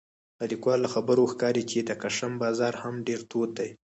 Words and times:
د 0.39 0.41
لیکوال 0.51 0.79
له 0.83 0.89
خبرو 0.95 1.23
ښکاري 1.31 1.63
چې 1.71 1.79
د 1.81 1.91
کشم 2.01 2.33
بازار 2.43 2.73
هم 2.83 2.95
ډېر 3.07 3.19
تود 3.31 3.49
دی 3.59 3.69